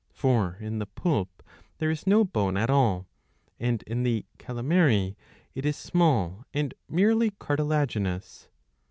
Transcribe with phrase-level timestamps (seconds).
[0.13, 1.43] For in the poulp
[1.77, 3.07] there is no bone at all,
[3.59, 5.15] and in the calamary
[5.53, 8.47] it is small and merely cartilaginous.'